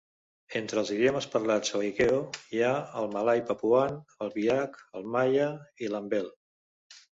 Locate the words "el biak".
4.27-4.83